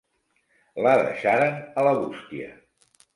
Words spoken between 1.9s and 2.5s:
bústia.